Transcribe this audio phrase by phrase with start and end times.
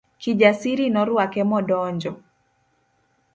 [0.21, 2.11] Kijasiri norwake modonjo.